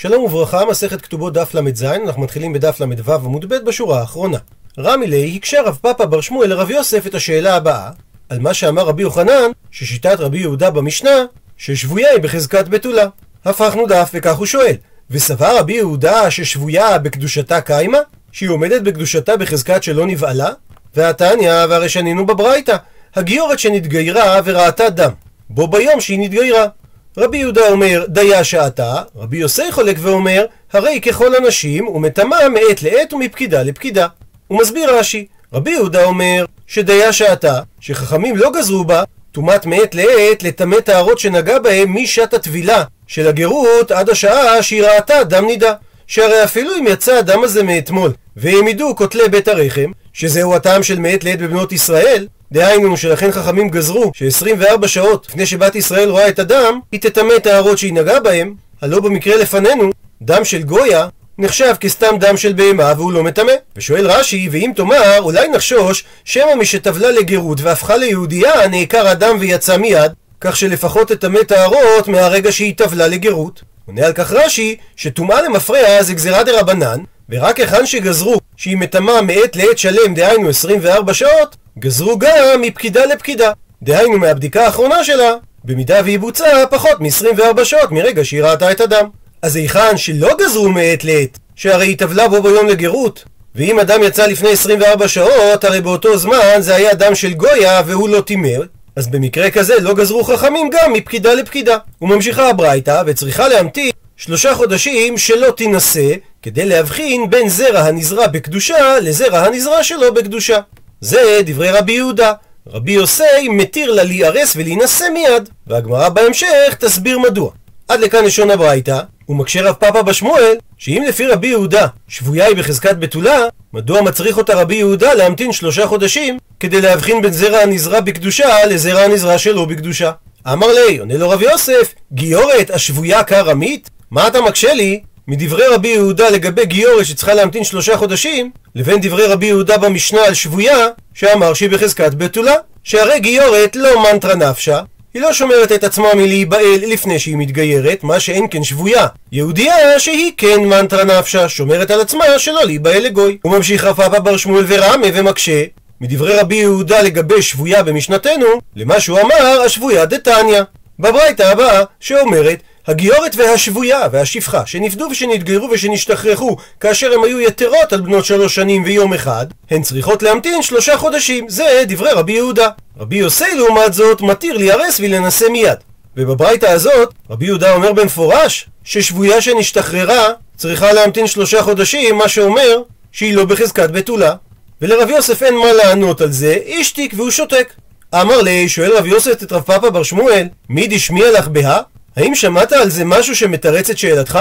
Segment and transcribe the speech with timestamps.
[0.00, 4.38] שלום וברכה, מסכת כתובות דף ל"ז, אנחנו מתחילים בדף ל"ו עמוד ב' בשורה האחרונה.
[4.78, 7.90] רמי ליה הקשה רב פאפא בר שמואל לרב יוסף את השאלה הבאה,
[8.28, 11.24] על מה שאמר רבי יוחנן, ששיטת רבי יהודה במשנה,
[11.56, 13.06] ששבויה היא בחזקת בתולה.
[13.44, 14.74] הפכנו דף וכך הוא שואל,
[15.10, 17.98] וסבר רבי יהודה ששבויה בקדושתה קיימה?
[18.32, 20.50] שהיא עומדת בקדושתה בחזקת שלא נבעלה?
[20.96, 22.76] והתניא, והרי שנינו בברייתא,
[23.14, 25.12] הגיורת שנתגיירה וראתה דם,
[25.50, 26.66] בו ביום שהיא נתגיירה.
[27.16, 33.12] רבי יהודה אומר, דיה שעתה, רבי יוסי חולק ואומר, הרי ככל הנשים, ומטמאה מעת לעת
[33.12, 34.06] ומפקידה לפקידה.
[34.48, 39.02] הוא מסביר רש"י, רבי יהודה אומר, שדיה שעתה, שחכמים לא גזרו בה,
[39.32, 45.24] טומאת מעת לעת לטמא טהרות שנגע בהם משעת הטבילה של הגרות עד השעה שהיא ראתה
[45.24, 45.74] דם נידה.
[46.08, 51.24] שהרי אפילו אם יצא הדם הזה מאתמול, והעמידו כותלי בית הרחם, שזהו הטעם של מעת
[51.24, 56.80] לעת בבנות ישראל, דהיינו שלכן חכמים גזרו ש-24 שעות לפני שבת ישראל רואה את הדם,
[56.92, 59.90] היא תטמא טהרות שהיא נגעה בהם, הלא במקרה לפנינו,
[60.22, 61.08] דם של גויה
[61.38, 63.52] נחשב כסתם דם של בהמה והוא לא מטמא.
[63.76, 70.12] ושואל רש"י, ואם תאמר, אולי נחשוש שמא משטבלה לגרות והפכה ליהודייה נעקר הדם ויצא מיד,
[70.40, 73.62] כך שלפחות תטמא טהרות מהרגע שהיא טבלה לגרות.
[73.86, 79.22] עונה על כך רש"י, שטומאה למפרע זה גזירה דה רבנן, ורק היכן שגזרו שהיא מטמאה
[79.22, 83.52] מעת לעת שלם, דהיינו 24 שעות, גזרו גם מפקידה לפקידה.
[83.82, 85.34] דהיינו מהבדיקה האחרונה שלה,
[85.64, 89.08] במידה והיא בוצעה פחות מ-24 שעות מרגע שהיא ראתה את הדם.
[89.42, 94.26] אז היכן שלא גזרו מעת לעת, שהרי היא טבלה בו ביום לגרות, ואם אדם יצא
[94.26, 98.62] לפני 24 שעות, הרי באותו זמן זה היה דם של גויה והוא לא טימר,
[98.96, 101.76] אז במקרה כזה לא גזרו חכמים גם מפקידה לפקידה.
[102.02, 109.38] וממשיכה הברייתא, וצריכה להמתין שלושה חודשים שלא תינשא, כדי להבחין בין זרע הנזרע בקדושה לזרע
[109.38, 110.58] הנזרע שלא בקדושה.
[111.00, 112.32] זה דברי רבי יהודה.
[112.66, 117.50] רבי יוסי מתיר לה להיארס ולהינשא מיד, והגמרא בהמשך תסביר מדוע.
[117.88, 122.96] עד לכאן לשון הברייתא, ומקשה רב פאפא בשמואל, שאם לפי רבי יהודה שבויה היא בחזקת
[122.96, 123.38] בתולה,
[123.72, 129.00] מדוע מצריך אותה רבי יהודה להמתין שלושה חודשים כדי להבחין בין זרע הנזרע בקדושה לזרע
[129.00, 130.10] הנזרע שלא בקדושה?
[130.52, 133.90] אמר לי, עונה לו רב יוסף, גיורת השבויה כארמית?
[134.10, 139.26] מה אתה מקשה לי מדברי רבי יהודה לגבי גיורת שצריכה להמתין שלושה חודשים, לבין דברי
[139.26, 142.54] רבי יהודה במשנה על שבויה, שאמר שהיא בחזקת בתולה.
[142.84, 144.80] שהרי גיורת לא מנטרה נפשה,
[145.14, 149.06] היא לא שומרת את עצמה מלהיבעל לפני שהיא מתגיירת, מה שאין כן שבויה.
[149.32, 153.38] יהודייה שהיא כן מנטרה נפשה, שומרת על עצמה שלא להיבעל לגוי.
[153.42, 155.64] הוא ממשיך רב פאפא בר שמואל ורמה ומקשה,
[156.00, 158.46] מדברי רבי יהודה לגבי שבויה במשנתנו,
[158.76, 160.62] למה שהוא אמר השבויה דתניא.
[160.98, 168.24] בברייתא הבאה, שאומרת הגיורת והשבויה והשפחה שנפדו ושנתגיירו ושנשתחרחו כאשר הם היו יתרות על בנות
[168.24, 171.48] שלוש שנים ויום אחד, הן צריכות להמתין שלושה חודשים.
[171.48, 172.68] זה דברי רבי יהודה.
[172.98, 175.78] רבי יוסי לעומת זאת מתיר להיהרס ולהינשא מיד.
[176.16, 180.26] ובברייתא הזאת רבי יהודה אומר במפורש ששבויה שנשתחררה
[180.56, 182.82] צריכה להמתין שלושה חודשים, מה שאומר
[183.12, 184.34] שהיא לא בחזקת בתולה.
[184.82, 187.72] ולרב יוסף אין מה לענות על זה, השתיק והוא שותק.
[188.14, 191.80] אמר לי, שואל רב יוסף את רב פאפא בר שמואל, מי דשמיע לך בה?
[192.18, 194.38] האם שמעת על זה משהו שמתרץ את שאלתך?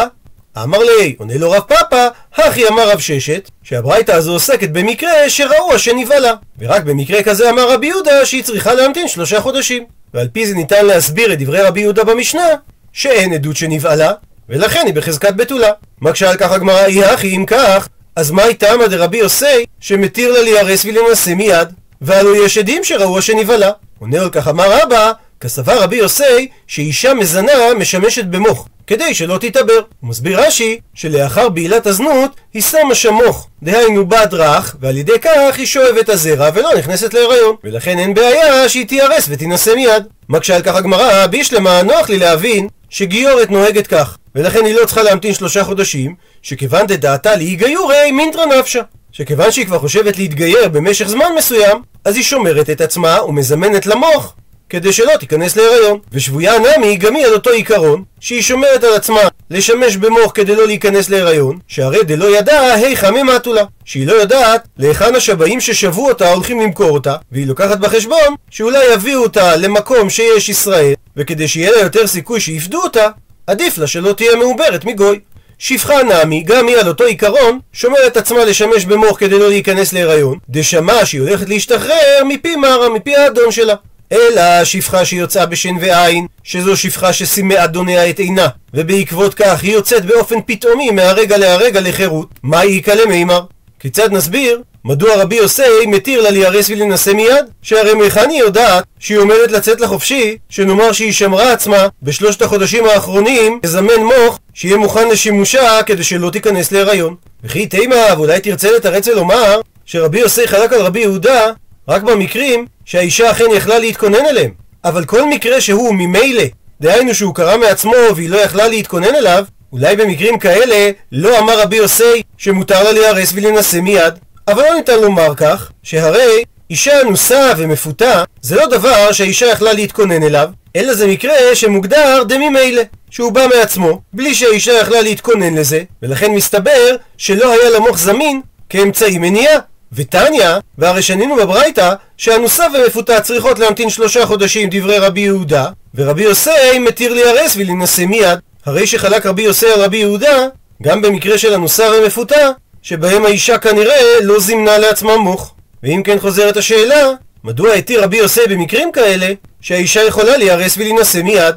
[0.63, 5.73] אמר לי, עונה לו רב פאפא, הכי אמר רב ששת, שהברייתא הזו עוסקת במקרה שראו
[5.73, 6.33] השנבהלה.
[6.59, 9.83] ורק במקרה כזה אמר רבי יהודה שהיא צריכה להמתין שלושה חודשים.
[10.13, 12.47] ועל פי זה ניתן להסביר את דברי רבי יהודה במשנה,
[12.93, 14.11] שאין עדות שנבהלה,
[14.49, 15.71] ולכן היא בחזקת בתולה.
[16.01, 20.41] מקשה על כך הגמרא, אי הכי אם כך, אז מה איתמא דרבי יוסי, שמתיר לה
[20.41, 21.67] להיהרס ולנשא מיד?
[22.01, 23.71] והלא יש עדים שראו השנבהלה.
[23.99, 29.81] עונה על כך אמר רבא, כסבר רבי יוסי שאישה מזנה משמשת במוך, כדי שלא תתעבר.
[29.99, 35.19] הוא מסביר רש"י שלאחר בעילת הזנות היא שמה שם מוך, דהיינו בד רך, ועל ידי
[35.21, 40.03] כך היא שואבת הזרע ולא נכנסת להיריון, ולכן אין בעיה שהיא תיהרס ותינשא מיד.
[40.29, 45.03] מקשה על כך הגמרא, בישלמה נוח לי להבין שגיורת נוהגת כך, ולכן היא לא צריכה
[45.03, 48.81] להמתין שלושה חודשים, שכיוון דדעתה לאי גיורי מינטרה נפשה.
[49.11, 54.33] שכיוון שהיא כבר חושבת להתגייר במשך זמן מסוים, אז היא שומרת את עצמה ומזמנת למוח
[54.69, 55.99] כדי שלא תיכנס להיריון.
[56.11, 60.67] ושבויה נמי גם היא על אותו עיקרון, שהיא שומרת על עצמה לשמש במוח כדי לא
[60.67, 66.33] להיכנס להיריון, שהרי דלא ידע היכא ממטו לה, שהיא לא יודעת להיכן השבעים ששבו אותה
[66.33, 71.79] הולכים למכור אותה, והיא לוקחת בחשבון שאולי יביאו אותה למקום שיש ישראל, וכדי שיהיה לה
[71.81, 73.07] יותר סיכוי שיפדו אותה,
[73.47, 75.19] עדיף לה שלא תהיה מעוברת מגוי.
[75.59, 80.37] שפחה נמי, גם היא על אותו עיקרון, שומרת עצמה לשמש במוח כדי לא להיכנס להיריון,
[80.49, 83.75] דשמע שהיא הולכת להשתחרר מפי מרה, מפי האדון שלה.
[84.11, 90.05] אלא שפחה שיוצאה בשן ועין, שזו שפחה שסימא אדוניה את עינה, ובעקבות כך היא יוצאת
[90.05, 93.41] באופן פתאומי מהרגע להרגע לחירות, מה היא יקלה מימר?
[93.79, 97.45] כיצד נסביר מדוע רבי יוסי מתיר לה להיהרס ולהינשא מיד?
[97.61, 103.59] שהרי מהיכן היא יודעת שהיא עומדת לצאת לחופשי, שנאמר שהיא שמרה עצמה בשלושת החודשים האחרונים
[103.63, 107.15] לזמן מוח שיהיה מוכן לשימושה כדי שלא תיכנס להיריון.
[107.43, 111.51] וכי תימה, ואולי תרצה לתרץ ולומר שרבי יוסי חלק על רבי יהודה
[111.89, 114.51] רק במקרים שהאישה אכן יכלה להתכונן אליהם.
[114.83, 116.43] אבל כל מקרה שהוא ממילא,
[116.81, 121.75] דהיינו שהוא קרה מעצמו והיא לא יכלה להתכונן אליו, אולי במקרים כאלה לא אמר רבי
[121.75, 124.13] יוסי שמותר לה להיהרס ולהינשא מיד.
[124.47, 130.23] אבל לא ניתן לומר כך, שהרי אישה אנוסה ומפותה זה לא דבר שהאישה יכלה להתכונן
[130.23, 136.31] אליו, אלא זה מקרה שמוגדר דממילא, שהוא בא מעצמו, בלי שהאישה יכלה להתכונן לזה, ולכן
[136.31, 139.59] מסתבר שלא היה למוח זמין כאמצעי מניעה.
[139.93, 146.79] ותניא, והרי שנינו בברייתא, שאנוסה ומפותה צריכות להמתין שלושה חודשים דברי רבי יהודה, ורבי יוסי
[146.79, 148.39] מתיר להיהרס ולהינשא מיד.
[148.65, 150.47] הרי שחלק רבי יוסי על רבי יהודה,
[150.83, 152.49] גם במקרה של אנוסה ומפותה,
[152.81, 155.53] שבהם האישה כנראה לא זימנה לעצמה מוך.
[155.83, 157.09] ואם כן חוזרת השאלה,
[157.43, 159.27] מדוע התיר רבי יוסי במקרים כאלה,
[159.61, 161.55] שהאישה יכולה להיהרס ולהינשא מיד?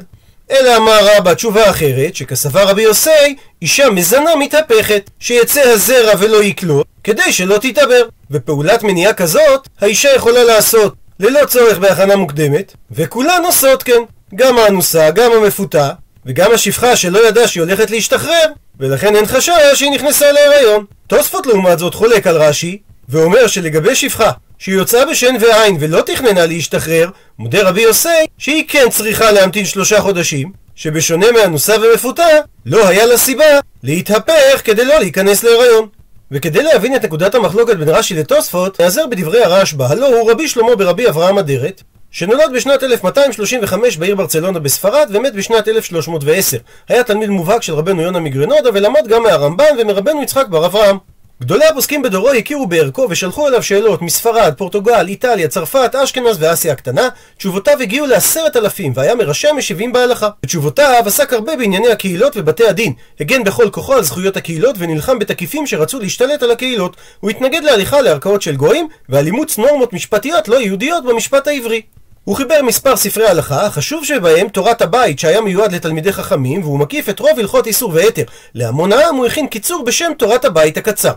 [0.51, 6.87] אלא אמר רבא תשובה אחרת, שכסבר רבי יוסי, אישה מזנה מתהפכת, שיצא הזרע ולא יקלוט,
[7.03, 8.01] כדי שלא תתעבר.
[8.31, 14.01] ופעולת מניעה כזאת, האישה יכולה לעשות ללא צורך בהכנה מוקדמת, וכולן עושות כן.
[14.35, 15.89] גם האנוסה, גם המפותה,
[16.25, 18.45] וגם השפחה שלא ידעה שהיא הולכת להשתחרר,
[18.79, 20.85] ולכן אין חשש שהיא נכנסה להיריון.
[21.07, 22.77] תוספות לעומת זאת חולק על רש"י,
[23.09, 27.09] ואומר שלגבי שפחה שהיא יוצאה בשן ועין ולא תכננה להשתחרר,
[27.39, 32.27] מודה רבי יוסי שהיא כן צריכה להמתין שלושה חודשים, שבשונה מאנוסה ומפותה,
[32.65, 35.87] לא היה לה סיבה להתהפך כדי לא להיכנס להיריון.
[36.31, 40.75] וכדי להבין את נקודת המחלוקת בין רש"י לתוספות, נעזר בדברי הרשב"א, הלא הוא רבי שלמה
[40.75, 41.81] ברבי אברהם אדרת,
[42.11, 46.57] שנולד בשנת 1235 בעיר ברצלונה בספרד ומת בשנת 1310.
[46.89, 50.97] היה תלמיד מובהק של רבנו יונה מגרנודה ולמד גם מהרמב"ן ומרבנו יצחק בר אברהם.
[51.41, 57.09] גדולי הפוסקים בדורו הכירו בערכו ושלחו אליו שאלות מספרד, פורטוגל, איטליה, צרפת, אשכנז ואסיה הקטנה.
[57.37, 60.29] תשובותיו הגיעו לעשרת אלפים והיה מראשי המשיבים בהלכה.
[60.43, 62.93] בתשובותיו עסק הרבה בענייני הקהילות ובתי הדין.
[63.19, 66.97] הגן בכל כוחו על זכויות הקהילות ונלחם בתקיפים שרצו להשתלט על הקהילות.
[67.19, 71.81] הוא התנגד להליכה לערכאות של גויים ועל אימוץ נורמות משפטיות לא יהודיות במשפט העברי.
[72.23, 77.09] הוא חיבר מספר ספרי הלכה, החשוב שבהם תורת הבית שהיה מיועד לתלמידי חכמים והוא מקיף
[77.09, 78.23] את רוב הלכות איסור והתר.
[78.55, 81.11] להמון העם הוא הכין קיצור בשם תורת הבית הקצר.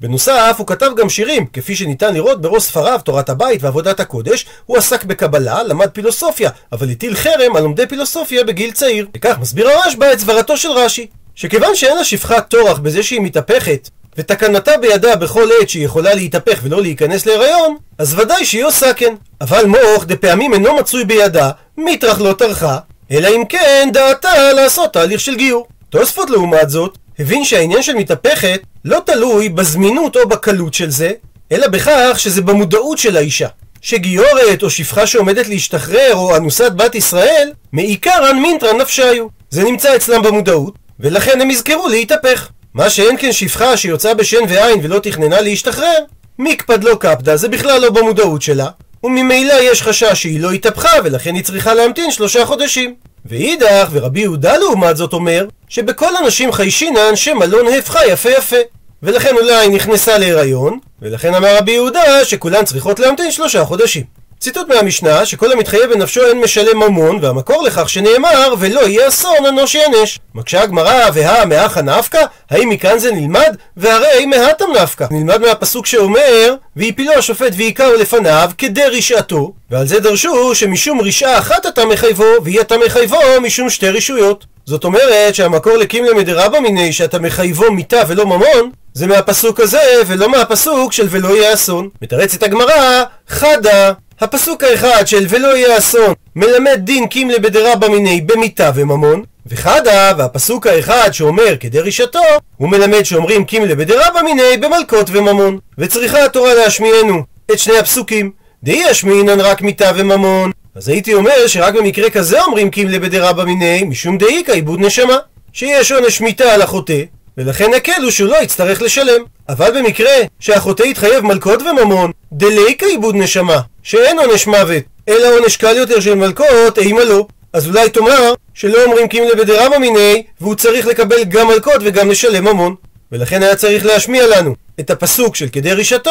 [0.00, 4.76] בנוסף, הוא כתב גם שירים, כפי שניתן לראות בראש ספריו, תורת הבית ועבודת הקודש, הוא
[4.76, 9.06] עסק בקבלה, למד פילוסופיה, אבל הטיל חרם על לומדי פילוסופיה בגיל צעיר.
[9.16, 13.90] וכך מסביר הרשב"א את סברתו של רש"י, שכיוון שאין לה שפחת טורח בזה שהיא מתהפכת,
[14.16, 19.14] ותקנתה בידה בכל עת שהיא יכולה להתהפך ולא להיכנס להיריון, אז ודאי שהיא עושה כן.
[19.40, 22.78] אבל מוח דפעמים אינו מצוי בידה, מטרח לא טרחה,
[23.10, 25.66] אלא אם כן דעתה לעשות תהליך של גיור.
[25.90, 31.12] תוספות לעומת זאת, הבין שהעניין של מתהפכת לא תלוי בזמינות או בקלות של זה,
[31.52, 33.48] אלא בכך שזה במודעות של האישה.
[33.80, 39.26] שגיורת או שפחה שעומדת להשתחרר או אנוסת בת ישראל, מעיקרן מינטרן נפשיו.
[39.50, 42.48] זה נמצא אצלם במודעות, ולכן הם יזכרו להתהפך.
[42.74, 45.98] מה שאין כן שפחה שיוצאה בשן ועין ולא תכננה להשתחרר,
[46.38, 48.68] מקפד לא קפדה, זה בכלל לא במודעות שלה,
[49.04, 52.94] וממילא יש חשש שהיא לא התהפכה ולכן היא צריכה להמתין שלושה חודשים.
[53.26, 58.56] ואידך, ורבי יהודה לעומת זאת אומר, שבכל הנשים חיישינן שמלון הפכה יפה יפה.
[59.02, 64.19] ולכן אולי נכנסה להיריון, ולכן אמר רבי יהודה שכולן צריכות להמתין שלושה חודשים.
[64.40, 69.74] ציטוט מהמשנה, שכל המתחייב בנפשו אין משלם ממון, והמקור לכך שנאמר, ולא יהיה אסון אנוש
[69.74, 70.18] ינש.
[70.34, 72.24] מקשה הגמרא, והא מאחה נפקא?
[72.50, 73.56] האם מכאן זה נלמד?
[73.76, 75.06] והרי מהתם נפקא.
[75.10, 81.66] נלמד מהפסוק שאומר, ויפילו השופט ויכהו לפניו כדי רשעתו, ועל זה דרשו שמשום רשעה אחת
[81.66, 84.44] אתה מחייבו, והיא אתה מחייבו משום שתי רשויות.
[84.66, 90.28] זאת אומרת שהמקור לקימלה מדרבא מיני שאתה מחייבו מיתה ולא ממון, זה מהפסוק הזה ולא
[90.28, 91.88] מהפסוק של ולא יהיה אסון.
[92.02, 93.92] מתרצת הגמרא, חדה.
[94.20, 100.66] הפסוק האחד של ולא יהיה אסון מלמד דין קימלה בדרבא מיני במיתה וממון וחדה והפסוק
[100.66, 102.20] האחד שאומר כדרישתו
[102.56, 107.22] הוא מלמד שאומרים קימלה בדרבא מיני במלכות וממון וצריכה התורה להשמיענו
[107.52, 108.30] את שני הפסוקים
[108.62, 113.82] דהי ישמינן רק מיתה וממון אז הייתי אומר שרק במקרה כזה אומרים קימלה בדרבא מיני
[113.82, 115.16] משום דאיכא עיבוד נשמה
[115.52, 117.02] שיש עונש מיתה על החוטא
[117.36, 119.22] ולכן הקלו שהוא לא יצטרך לשלם.
[119.48, 125.76] אבל במקרה שהחוטא יתחייב מלכות וממון, דליקה עיבוד נשמה, שאין עונש מוות, אלא עונש קל
[125.76, 127.26] יותר של מלכות, אימה לא.
[127.52, 132.44] אז אולי תאמר שלא אומרים קימלה בדרבא מיני, והוא צריך לקבל גם מלכות וגם לשלם
[132.44, 132.74] ממון.
[133.12, 136.10] ולכן היה צריך להשמיע לנו את הפסוק של כדי רישתו,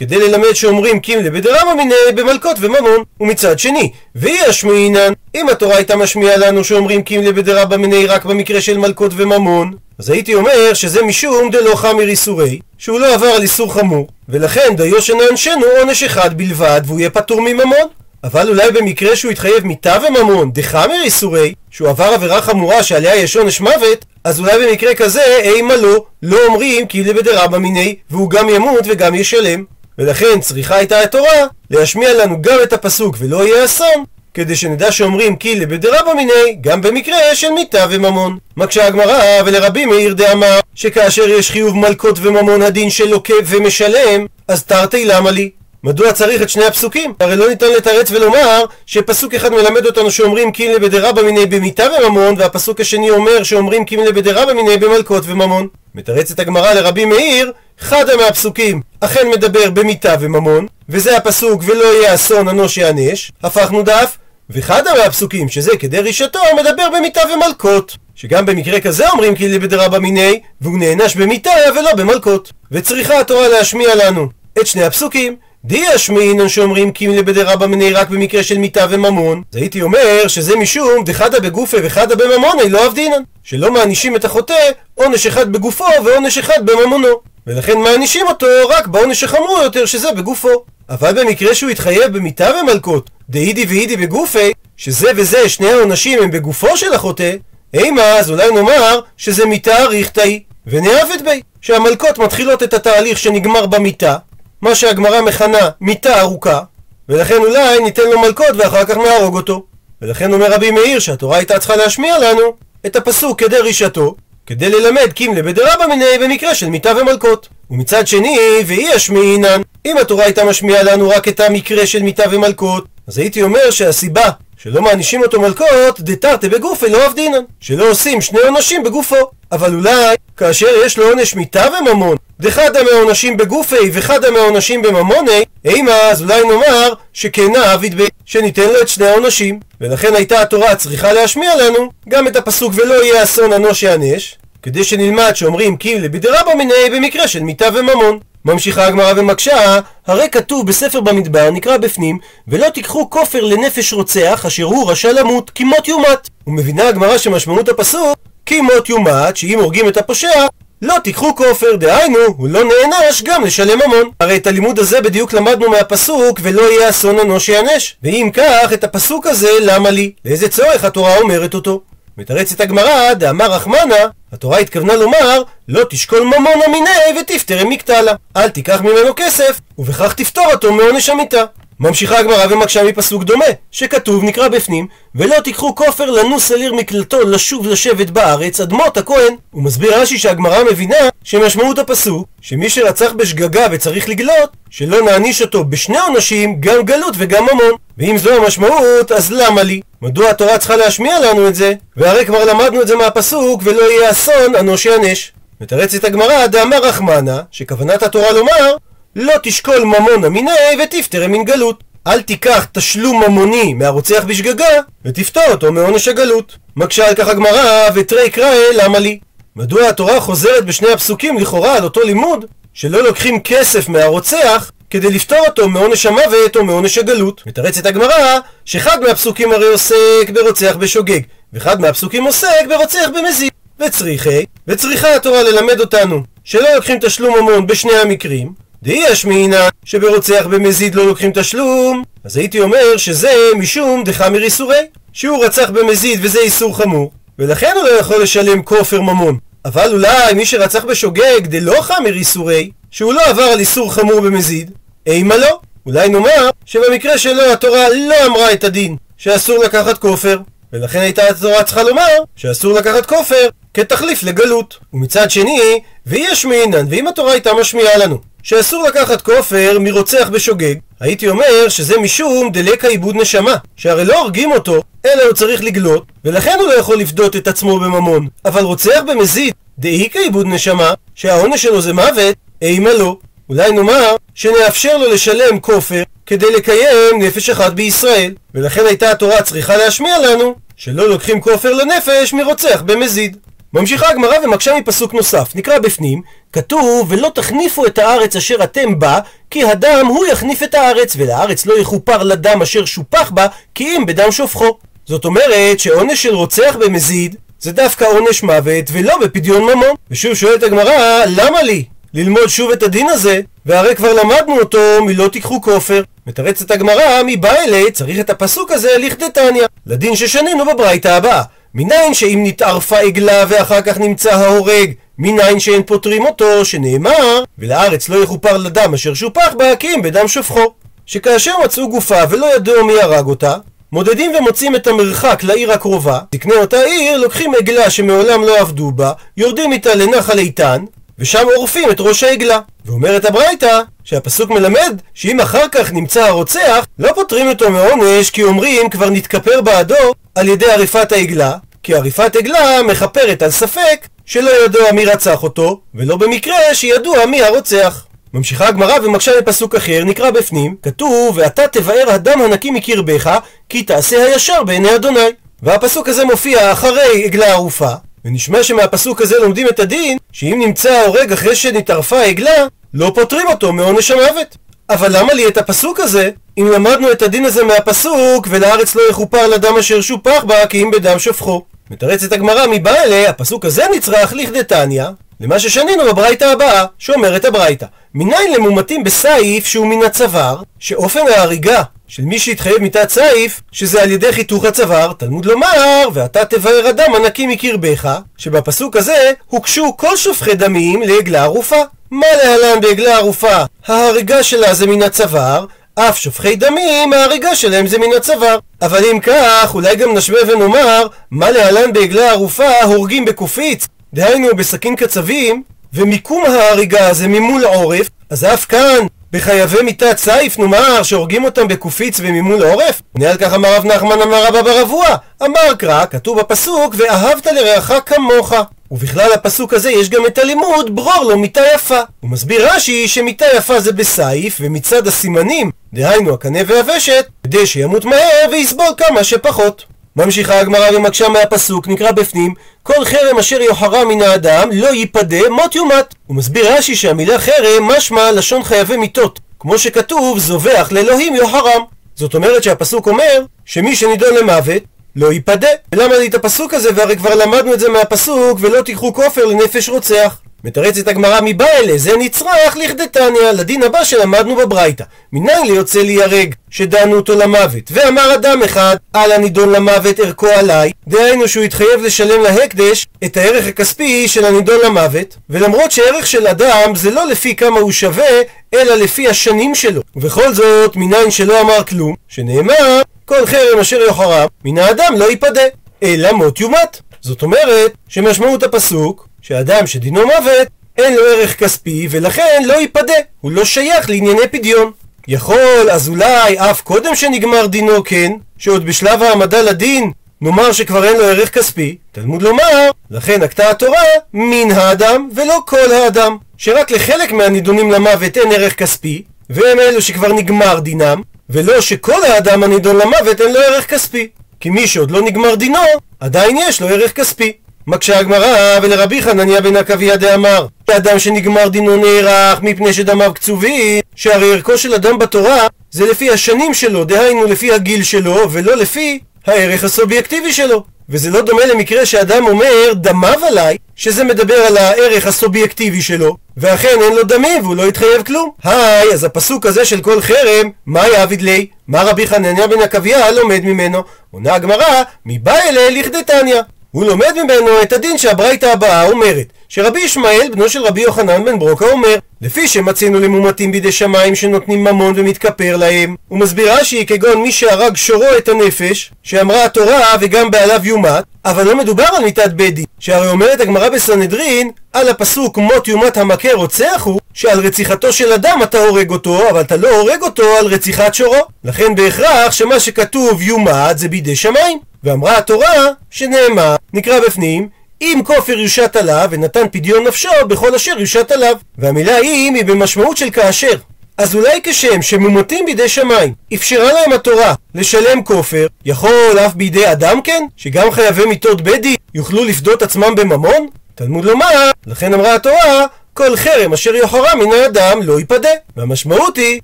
[0.00, 3.04] כדי ללמד שאומרים קימלה בדרמה מיני במלקות וממון.
[3.20, 8.60] ומצד שני, והיא השמיעינן, אם התורה הייתה משמיעה לנו שאומרים קימלה בדרבה מיני רק במקרה
[8.60, 13.42] של מלקות וממון, אז הייתי אומר שזה משום דלא חמיר איסורי, שהוא לא עבר על
[13.42, 17.88] איסור חמור, ולכן דיו שנענשנו עונש אחד בלבד והוא יהיה פטור מממון.
[18.24, 23.36] אבל אולי במקרה שהוא התחייב מיתה וממון דחמיר איסורי, שהוא עבר עבירה חמורה שעליה יש
[23.36, 28.48] עונש מוות, אז אולי במקרה כזה, אימה לא, לא אומרים כי לבדרבא מיני, והוא גם
[28.48, 29.64] ימות וגם ישלם.
[30.00, 34.04] ולכן צריכה הייתה התורה להשמיע לנו גם את הפסוק ולא יהיה אסון,
[34.34, 38.38] כדי שנדע שאומרים כי לבדרבא מיני, גם במקרה של מיתה וממון.
[38.56, 44.64] מקשה הגמרא, ולרבי מאיר דאמר, שכאשר יש חיוב מלקות וממון הדין של לוקה ומשלם, אז
[44.64, 45.50] תרתי למה לי?
[45.84, 47.14] מדוע צריך את שני הפסוקים?
[47.20, 52.34] הרי לא ניתן לתרץ ולומר שפסוק אחד מלמד אותנו שאומרים קימלה בדרבא מיני במיתה וממון
[52.38, 55.68] והפסוק השני אומר שאומרים קימלה בדרבא מיני במלקות וממון.
[55.94, 62.48] מתרצת הגמרא לרבי מאיר חדה מהפסוקים אכן מדבר במיתה וממון וזה הפסוק ולא יהיה אסון
[62.48, 64.16] אנוש יענש הפכנו דף
[64.50, 70.40] וחדה מהפסוקים שזה כדי רישתו מדבר במיתה ומלקות שגם במקרה כזה אומרים קימלה בדרבא מיני
[70.60, 74.28] והוא נענש במיתה ולא במלקות וצריכה התורה להשמיע לנו
[74.60, 79.42] את שני הפסוקים די אשמינן שאומרים קימלה בדרבא מיני רק במקרה של מיתה וממון?
[79.52, 83.22] אז הייתי אומר שזה משום דחדה בגופה וחדה בממוני לא אבדינן.
[83.44, 87.08] שלא מענישים את החוטא עונש אחד בגופו ועונש אחד בממונו.
[87.46, 90.64] ולכן מענישים אותו רק בעונש החמור יותר שזה בגופו.
[90.90, 96.76] אבל במקרה שהוא התחייב במיתה ומלקות דהידי והידי בגופי שזה וזה שני העונשים הם בגופו
[96.76, 97.32] של החוטא
[97.74, 104.16] אימה אז אולי נאמר שזה מיתה אריכתאי ונאהבת בי שהמלקות מתחילות את התהליך שנגמר במיתה
[104.62, 106.60] מה שהגמרא מכנה מיתה ארוכה,
[107.08, 109.64] ולכן אולי ניתן לו מלקות ואחר כך נהרוג אותו.
[110.02, 112.42] ולכן אומר רבי מאיר שהתורה הייתה צריכה להשמיע לנו
[112.86, 114.14] את הפסוק כדי רישתו,
[114.46, 117.48] כדי ללמד קימלה בדרבא מיני במקרה של מיתה ומלקות.
[117.70, 122.84] ומצד שני, ואי ישמיעינן, אם התורה הייתה משמיעה לנו רק את המקרה של מיתה ומלקות,
[123.06, 128.40] אז הייתי אומר שהסיבה שלא מענישים אותו מלקות, דתרתי בגופי לא עבדינן, שלא עושים שני
[128.40, 129.16] עונשים בגופו.
[129.52, 135.92] אבל אולי, כאשר יש לו עונש מיתה וממון, דחדה מהעונשים בגופי וחדה מהעונשים בממוני, אימה
[135.92, 139.60] אז אולי נאמר שכנה אביד בי, שניתן לו את שני העונשים.
[139.80, 144.84] ולכן הייתה התורה צריכה להשמיע לנו גם את הפסוק ולא יהיה אסון אנוש יענש, כדי
[144.84, 148.18] שנלמד שאומרים קימלה בדרבא מיני במקרה של מיתה וממון.
[148.44, 152.18] ממשיכה הגמרא ומקשה, הרי כתוב בספר במדבר, נקרא בפנים,
[152.48, 156.28] ולא תיקחו כופר לנפש רוצח, אשר הוא רשע למות, כי מות יומת.
[156.46, 160.46] ומבינה הגמרא שמשמעות הפסוק, כי מות יומת, שאם הורגים את הפושע,
[160.82, 164.10] לא תיקחו כופר, דהיינו, הוא לא נענש גם לשלם ממון.
[164.20, 167.96] הרי את הלימוד הזה בדיוק למדנו מהפסוק, ולא יהיה אסון אנוש יענש.
[168.02, 170.12] ואם כך, את הפסוק הזה, למה לי?
[170.24, 171.80] לאיזה צורך התורה אומרת אותו?
[172.18, 173.94] מתרצת הגמרא, דאמר רחמנה,
[174.32, 178.12] התורה התכוונה לומר, לא תשקול ממון המיניה ותפטר מקטלה.
[178.36, 181.44] אל תיקח ממנו כסף, ובכך תפטור אותו מעונש המיתה.
[181.80, 187.20] ממשיכה הגמרא ומקשה מפסוק דומה, שכתוב נקרא בפנים, ולא תיקחו כופר לנוס על עיר מקלטו
[187.28, 189.34] לשוב לשבת בארץ עד מות הכהן.
[189.50, 195.64] הוא מסביר רש"י שהגמרא מבינה שמשמעות הפסוק, שמי שרצח בשגגה וצריך לגלות, שלא נעניש אותו
[195.64, 197.72] בשני עונשים, גם גלות וגם ממון.
[197.98, 199.80] ואם זו המשמעות, אז למה לי?
[200.02, 201.72] מדוע התורה צריכה להשמיע לנו את זה?
[201.96, 205.32] והרי כבר למדנו את זה מהפסוק, ולא יהיה אסון אנוש יענש.
[205.60, 208.74] מתרצת הגמרא, דאמר רחמנה, שכוונת התורה לומר,
[209.16, 211.84] לא תשקול ממון המיניה ותפטר מן גלות.
[212.06, 216.56] אל תיקח תשלום ממוני מהרוצח בשגגה ותפטור אותו מעונש הגלות.
[216.76, 219.18] מקשה על כך הגמרא ותרי קראי למה לי?
[219.56, 225.38] מדוע התורה חוזרת בשני הפסוקים לכאורה על אותו לימוד שלא לוקחים כסף מהרוצח כדי לפטור
[225.48, 227.42] אותו מעונש המוות או מעונש הגלות.
[227.46, 231.20] מתרצת הגמרא שאחד מהפסוקים הרי עוסק ברוצח בשוגג
[231.52, 233.50] ואחד מהפסוקים עוסק ברוצח במזיד.
[233.86, 240.94] וצריכי, וצריכה התורה ללמד אותנו שלא לוקחים תשלום ממון בשני המקרים דאי אשמינא שברוצח במזיד
[240.94, 242.02] לא לוקחים תשלום.
[242.24, 247.10] אז הייתי אומר שזה משום דחמיר איסורי שהוא רצח במזיד וזה איסור חמור.
[247.38, 249.38] ולכן הוא לא יכול לשלם כופר ממון.
[249.64, 254.70] אבל אולי מי שרצח בשוגג דלא חמיר איסורי שהוא לא עבר על איסור חמור במזיד
[255.06, 255.60] אימה לא?
[255.86, 260.38] אולי נאמר שבמקרה שלו התורה לא אמרה את הדין שאסור לקחת כופר.
[260.72, 264.78] ולכן הייתה התורה צריכה לומר שאסור לקחת כופר כתחליף לגלות.
[264.92, 271.28] ומצד שני, ויש מינן, ואם התורה הייתה משמיעה לנו שאסור לקחת כופר מרוצח בשוגג, הייתי
[271.28, 276.56] אומר שזה משום דלקה עיבוד נשמה, שהרי לא הורגים אותו, אלא הוא צריך לגלות, ולכן
[276.60, 278.28] הוא לא יכול לפדות את עצמו בממון.
[278.44, 283.16] אבל רוצח במזיד, דאיכא עיבוד נשמה, שהעונש שלו זה מוות, אימה לא.
[283.48, 289.76] אולי נאמר שנאפשר לו לשלם כופר כדי לקיים נפש אחת בישראל, ולכן הייתה התורה צריכה
[289.76, 293.36] להשמיע לנו שלא לוקחים כופר לנפש מרוצח במזיד.
[293.74, 296.22] ממשיכה הגמרא ומקשה מפסוק נוסף, נקרא בפנים,
[296.52, 299.18] כתוב ולא תחניפו את הארץ אשר אתם בה,
[299.50, 304.06] כי הדם הוא יחניף את הארץ, ולארץ לא יכופר לדם אשר שופח בה, כי אם
[304.06, 304.78] בדם שופכו.
[305.06, 309.94] זאת אומרת שעונש של רוצח במזיד זה דווקא עונש מוות ולא בפדיון ממון.
[310.10, 311.84] ושוב שואלת הגמרא, למה לי
[312.14, 313.40] ללמוד שוב את הדין הזה?
[313.66, 316.02] והרי כבר למדנו אותו מלא תיקחו כופר.
[316.26, 317.54] מתרצת הגמרא, מבא
[317.92, 321.42] צריך את הפסוק הזה לכדתניא, לדין ששנינו בברייתא הבאה.
[321.74, 328.16] מניין שאם נתערפה עגלה ואחר כך נמצא ההורג, מניין שאין פותרים אותו, שנאמר, ולארץ לא
[328.16, 330.72] יכופר לדם אשר שופח בה, כי אם בדם שופכו.
[331.06, 333.56] שכאשר מצאו גופה ולא ידעו מי הרג אותה,
[333.92, 339.12] מודדים ומוצאים את המרחק לעיר הקרובה, זקני אותה עיר לוקחים עגלה שמעולם לא עבדו בה,
[339.36, 340.84] יורדים איתה לנחל איתן,
[341.18, 342.60] ושם עורפים את ראש העגלה.
[342.84, 348.90] ואומרת הברייתא שהפסוק מלמד שאם אחר כך נמצא הרוצח, לא פותרים אותו מעונש כי אומרים
[348.90, 354.92] כבר נתכפר בעדו על ידי עריפת העגלה, כי עריפת עגלה מכפרת על ספק שלא ידוע
[354.92, 358.06] מי רצח אותו, ולא במקרה שידוע מי הרוצח.
[358.34, 364.24] ממשיכה הגמרא ומקשה בפסוק אחר, נקרא בפנים, כתוב, ואתה תבאר הדם הנקי מקרבך, כי תעשה
[364.24, 365.28] הישר בעיני אדוני.
[365.62, 367.90] והפסוק הזה מופיע אחרי עגלה ערופה,
[368.24, 373.72] ונשמע שמהפסוק הזה לומדים את הדין, שאם נמצא ההורג אחרי שנטרפה העגלה, לא פותרים אותו
[373.72, 374.56] מעונש המוות.
[374.90, 379.46] אבל למה לי את הפסוק הזה, אם למדנו את הדין הזה מהפסוק, ולארץ לא יכופר
[379.46, 381.62] לדם אשר שופח בה, כי אם בדם שופכו.
[381.90, 385.04] מתרצת הגמרא מבא אלה, הפסוק הזה נצרך לכדתניא,
[385.40, 387.86] למה ששנינו בברייתא הבאה, שאומרת הברייתא.
[388.14, 394.10] מניין למומתים בסייף שהוא מן הצוואר, שאופן ההריגה של מי שהתחייב מיתת סייף, שזה על
[394.10, 400.54] ידי חיתוך הצוואר, תלמוד לומר, ואתה תבאר אדם הנקי מקרבך, שבפסוק הזה הוקשו כל שופכי
[400.54, 401.82] דמים לעגלה ערופה.
[402.10, 403.64] מה להלן בעגלה ערופה?
[403.86, 405.66] ההריגה שלה זה מן הצוואר,
[406.08, 408.58] אף שופכי דמים, ההריגה שלהם זה מן הצוואר.
[408.82, 413.86] אבל אם כך, אולי גם נשווה ונאמר, מה להלן בעגלה ערופה הורגים בקופיץ?
[414.14, 421.02] דהיינו בסכין קצבים, ומיקום ההריגה זה ממול עורף, אז אף כאן בחייבי מיתת סייף נאמר
[421.02, 423.02] שהורגים אותם בקופיץ וממול העורף?
[423.12, 425.06] עונה על כך אמר רב נחמן אמר רבא ברבוע
[425.42, 428.52] אמר קרא, כתוב בפסוק ואהבת לרעך כמוך
[428.90, 433.44] ובכלל הפסוק הזה יש גם את הלימוד ברור לו מיתה יפה הוא מסביר רש"י שמיתה
[433.56, 439.84] יפה זה בסייף ומצד הסימנים דהיינו הקנה והוושט כדי שימות מהר ויסבול כמה שפחות
[440.16, 445.74] ממשיכה הגמרא ומקשה מהפסוק, נקרא בפנים, כל חרם אשר יוחרם מן האדם לא ייפדה מות
[445.74, 446.14] יומת.
[446.26, 451.82] הוא מסביר רש"י שהמילה חרם משמע לשון חייבי מיתות, כמו שכתוב זובח לאלוהים יוחרם.
[452.14, 454.82] זאת אומרת שהפסוק אומר שמי שנידון למוות
[455.16, 455.68] לא ייפדה.
[455.92, 456.88] ולמה לי את הפסוק הזה?
[456.94, 460.40] והרי כבר למדנו את זה מהפסוק ולא תיקחו כופר לנפש רוצח.
[460.64, 465.04] מתרצת הגמרא מבא אלה, זה נצרך לכדתניא, לדין הבא שלמדנו בברייתא.
[465.32, 471.48] מניין ליוצא להיהרג, שדנו אותו למוות, ואמר אדם אחד, על הנידון למוות ערכו עליי, דהיינו
[471.48, 477.10] שהוא התחייב לשלם להקדש את הערך הכספי של הנידון למוות, ולמרות שערך של אדם זה
[477.10, 478.40] לא לפי כמה הוא שווה,
[478.74, 480.02] אלא לפי השנים שלו.
[480.16, 485.62] ובכל זאת, מניין שלא אמר כלום, שנאמר, כל חרם אשר יוחרם, מן האדם לא ייפדה,
[486.02, 487.00] אלא מות יומת.
[487.20, 493.52] זאת אומרת, שמשמעות הפסוק, שאדם שדינו מוות, אין לו ערך כספי, ולכן לא ייפדה, הוא
[493.52, 494.90] לא שייך לענייני פדיון.
[495.28, 501.16] יכול, אז אולי אף קודם שנגמר דינו כן, שעוד בשלב העמדה לדין נאמר שכבר אין
[501.16, 504.02] לו ערך כספי, תלמוד לומר, לכן נקטה התורה
[504.34, 510.32] מן האדם ולא כל האדם, שרק לחלק מהנידונים למוות אין ערך כספי, והם אלו שכבר
[510.32, 514.28] נגמר דינם, ולא שכל האדם הנידון למוות אין לו ערך כספי.
[514.60, 515.78] כי מי שעוד לא נגמר דינו,
[516.20, 517.52] עדיין יש לו ערך כספי.
[517.86, 524.52] מקשה הגמרא, ולרבי חנניה בן עקביה דאמר, שאדם שנגמר דינו נערך מפני שדמיו קצובים, שהרי
[524.52, 529.84] ערכו של אדם בתורה זה לפי השנים שלו, דהיינו לפי הגיל שלו, ולא לפי הערך
[529.84, 530.84] הסובייקטיבי שלו.
[531.12, 536.96] וזה לא דומה למקרה שאדם אומר דמיו עליי, שזה מדבר על הערך הסובייקטיבי שלו, ואכן
[537.00, 538.50] אין לו דמים והוא לא התחייב כלום.
[538.64, 541.66] היי, אז הפסוק הזה של כל חרם, מה יעביד לי?
[541.88, 544.02] מה רבי חנניה בן עקביה לומד ממנו?
[544.30, 546.60] עונה הגמרא, מבא אלה לכדתניא.
[546.90, 551.58] הוא לומד ממנו את הדין שהברייתא הבאה אומרת שרבי ישמעאל בנו של רבי יוחנן בן
[551.58, 556.16] ברוקה אומר לפי שמצינו למומתים בידי שמיים שנותנים ממון ומתכפר להם.
[556.28, 561.24] הוא מסביר רש"י כגון מי שהרג שורו את הנפש שאמרה התורה וגם בעליו יומת.
[561.44, 566.16] אבל לא מדובר על מיתת בית דין שהרי אומרת הגמרא בסנהדרין על הפסוק מות יומת
[566.16, 570.56] המכה רוצח הוא שעל רציחתו של אדם אתה הורג אותו אבל אתה לא הורג אותו
[570.58, 571.44] על רציחת שורו.
[571.64, 574.78] לכן בהכרח שמה שכתוב יומת זה בידי שמיים.
[575.04, 577.68] ואמרה התורה שנאמר, נקרא בפנים,
[578.02, 581.56] אם כופר יושת עליו ונתן פדיון נפשו בכל אשר יושת עליו.
[581.78, 583.74] והמילה אם היא במשמעות של כאשר.
[584.18, 590.22] אז אולי כשם שמומתים בידי שמיים, אפשרה להם התורה לשלם כופר, יכול אף בידי אדם
[590.22, 590.44] כן?
[590.56, 593.66] שגם חייבי מיתות בדי יוכלו לפדות עצמם בממון?
[593.94, 598.48] תלמוד לומר, לכן אמרה התורה, כל חרם אשר יחורה מן האדם לא ייפדה.
[598.76, 599.60] והמשמעות היא,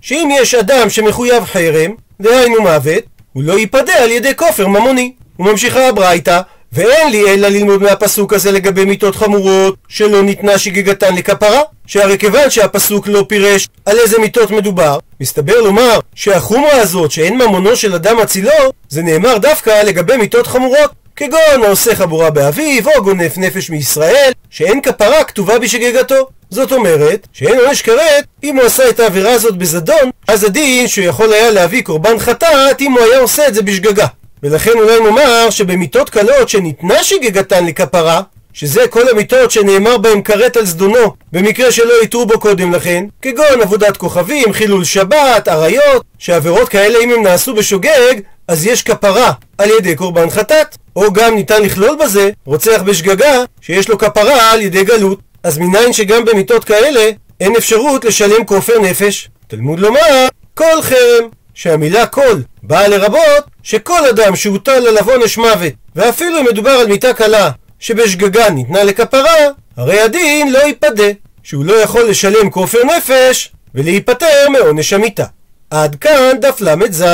[0.00, 5.12] שאם יש אדם שמחויב חרם, דהיינו מוות, הוא לא ייפדה על ידי כופר ממוני.
[5.38, 6.40] וממשיכה הברייתא,
[6.72, 12.50] ואין לי אלא ללמוד מהפסוק הזה לגבי מיתות חמורות שלא ניתנה שגיגתן לכפרה שהרי כיוון
[12.50, 18.18] שהפסוק לא פירש על איזה מיתות מדובר מסתבר לומר שהחומרה הזאת שאין ממונו של אדם
[18.20, 18.50] אצילו
[18.88, 24.80] זה נאמר דווקא לגבי מיתות חמורות כגון העושה חבורה באביו או גונף נפש מישראל שאין
[24.80, 30.10] כפרה כתובה בשגגתו זאת אומרת שאין עונש כרת אם הוא עשה את העבירה הזאת בזדון
[30.28, 34.06] אז הדין שהוא יכול היה להביא קורבן חטאת אם הוא היה עושה את זה בשגגה
[34.42, 38.20] ולכן אולי נאמר שבמיתות קלות שניתנה שגגתן לכפרה,
[38.52, 43.60] שזה כל המיתות שנאמר בהם כרת על זדונו, במקרה שלא יטעו בו קודם לכן, כגון
[43.62, 48.14] עבודת כוכבים, חילול שבת, עריות, שעבירות כאלה אם הם נעשו בשוגג,
[48.48, 50.76] אז יש כפרה על ידי קורבן חטאת.
[50.96, 55.18] או גם ניתן לכלול בזה רוצח בשגגה, שיש לו כפרה על ידי גלות.
[55.42, 59.28] אז מניין שגם במיתות כאלה אין אפשרות לשלם כופר נפש.
[59.46, 66.40] תלמוד לומר, כל חרם שהמילה כל באה לרבות שכל אדם שהוטל עליו עונש מוות, ואפילו
[66.40, 71.08] אם מדובר על מיתה קלה שבשגגה ניתנה לכפרה, הרי הדין לא ייפדה,
[71.42, 75.24] שהוא לא יכול לשלם כופר נפש ולהיפטר מעונש המיתה.
[75.70, 77.04] עד כאן דף ל"ז.